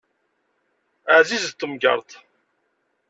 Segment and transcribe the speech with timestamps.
[1.17, 2.09] Ɛzizet temgeṛṭ.